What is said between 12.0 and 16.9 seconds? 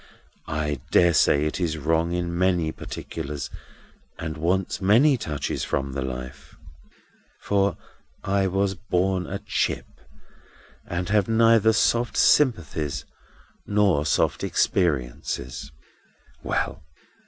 sympathies nor soft experiences. Well!